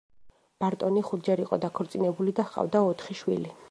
ბარტონი 0.63 1.03
ხუთჯერ 1.11 1.45
იყო 1.45 1.61
დაქორწინებული 1.67 2.37
და 2.41 2.51
ჰყავდა 2.51 2.87
ოთხი 2.93 3.23
შვილი. 3.25 3.59